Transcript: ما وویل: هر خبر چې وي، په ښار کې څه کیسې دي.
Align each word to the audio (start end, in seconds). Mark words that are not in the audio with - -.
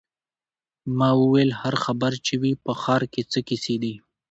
ما 0.97 1.09
وویل: 1.21 1.49
هر 1.61 1.75
خبر 1.83 2.11
چې 2.25 2.33
وي، 2.41 2.53
په 2.63 2.71
ښار 2.81 3.01
کې 3.13 3.21
څه 3.31 3.39
کیسې 3.47 3.75
دي. 3.83 3.93